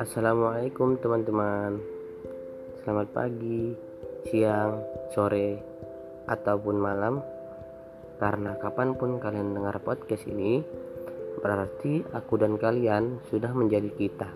[0.00, 1.76] Assalamualaikum teman-teman.
[2.80, 3.76] Selamat pagi,
[4.32, 4.80] siang,
[5.12, 5.60] sore,
[6.24, 7.20] ataupun malam.
[8.16, 10.64] Karena kapan pun kalian dengar podcast ini
[11.44, 14.32] Berarti aku dan kalian sudah menjadi kita.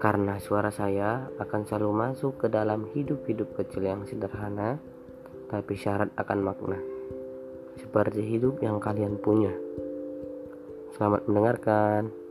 [0.00, 4.80] Karena suara saya akan selalu masuk ke dalam hidup-hidup kecil yang sederhana
[5.52, 6.80] Tapi syarat akan makna.
[7.76, 9.52] Seperti hidup yang kalian punya.
[10.96, 12.25] Selamat mendengarkan.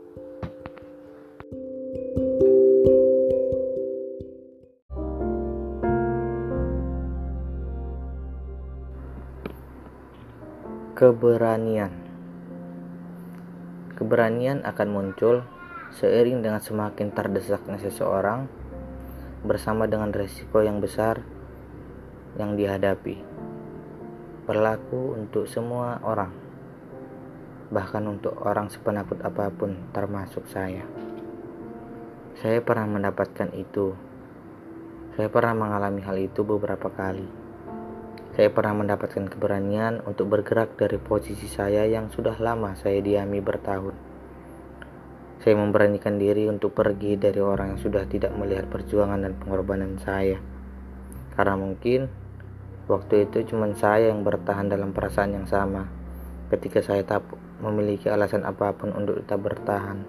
[10.96, 11.92] Keberanian
[14.00, 15.44] Keberanian akan muncul
[15.92, 18.48] seiring dengan semakin terdesaknya seseorang
[19.44, 21.20] bersama dengan resiko yang besar
[22.40, 23.20] yang dihadapi.
[24.48, 26.32] Berlaku untuk semua orang,
[27.76, 30.84] bahkan untuk orang sepenakut apa pun, termasuk saya.
[32.36, 33.96] Saya pernah mendapatkan itu.
[35.16, 37.24] Saya pernah mengalami hal itu beberapa kali.
[38.36, 43.96] Saya pernah mendapatkan keberanian untuk bergerak dari posisi saya yang sudah lama saya diami bertahun.
[45.40, 50.36] Saya memberanikan diri untuk pergi dari orang yang sudah tidak melihat perjuangan dan pengorbanan saya.
[51.40, 52.12] Karena mungkin
[52.92, 55.88] waktu itu cuma saya yang bertahan dalam perasaan yang sama
[56.52, 57.24] ketika saya tak
[57.64, 60.04] memiliki alasan apa pun untuk tetap bertahan.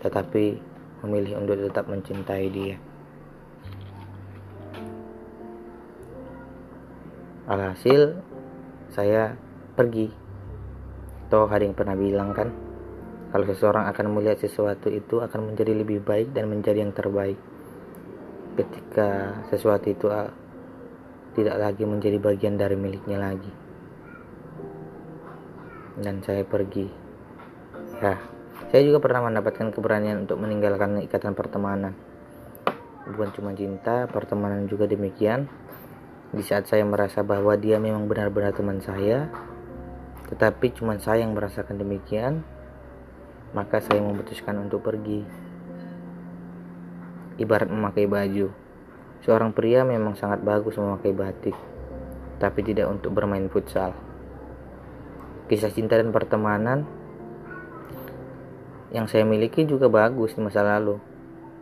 [0.00, 2.76] Tetapi memilih untuk tetap mencintai dia.
[7.48, 8.20] Alhasil
[8.92, 9.32] saya
[9.72, 10.12] pergi.
[11.32, 12.52] Toh ada yang pernah bilang kan,
[13.32, 17.36] kalau seseorang akan melihat sesuatu itu akan menjadi lebih baik dan menjadi yang terbaik.
[18.56, 20.32] Ketika sesuatu itu ah,
[21.36, 23.52] tidak lagi menjadi bagian dari miliknya lagi.
[26.00, 26.88] Dan saya pergi.
[27.98, 28.16] Ya,
[28.68, 31.96] saya juga pernah mendapatkan keberanian untuk meninggalkan ikatan pertemanan.
[33.08, 35.48] Bukan cuma cinta, pertemanan juga demikian
[36.28, 39.32] di saat saya merasa bahwa dia memang benar-benar teman saya,
[40.28, 42.44] tetapi cuma saya yang merasakan demikian,
[43.56, 45.24] maka saya memutuskan untuk pergi.
[47.40, 48.52] Ibarat memakai baju,
[49.24, 51.56] seorang pria memang sangat bagus memakai batik,
[52.36, 53.96] tapi tidak untuk bermain futsal.
[55.48, 56.97] Kisah cinta dan pertemanan
[58.94, 60.96] yang saya miliki juga bagus di masa lalu,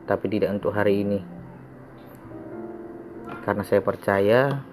[0.06, 1.36] tapi tidak untuk hari ini
[3.46, 4.66] karena saya percaya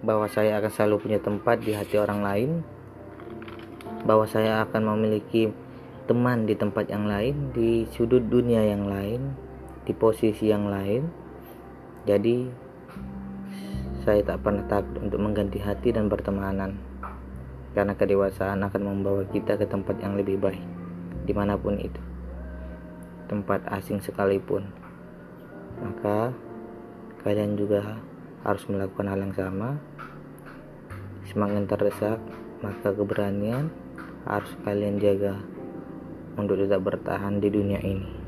[0.00, 2.50] bahwa saya akan selalu punya tempat di hati orang lain,
[4.08, 5.52] bahwa saya akan memiliki
[6.08, 9.36] teman di tempat yang lain, di sudut dunia yang lain,
[9.84, 11.04] di posisi yang lain.
[12.08, 12.48] Jadi,
[14.08, 16.80] saya tak pernah takut untuk mengganti hati dan pertemanan,
[17.76, 20.64] karena kedewasaan akan membawa kita ke tempat yang lebih baik,
[21.28, 22.00] di mana pun itu,
[23.28, 24.64] tempat asing sekalipun.
[25.84, 26.32] Maka,
[27.20, 28.00] kalian juga
[28.48, 29.76] harus melakukan hal yang sama.
[31.28, 32.16] Semakin terdesak
[32.64, 33.68] maka keberanian
[34.24, 35.38] harus kalian jaga
[36.40, 38.27] untuk tetap bertahan di dunia ini